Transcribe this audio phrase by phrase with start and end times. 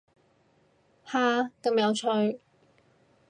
[1.05, 2.39] 下，咁有趣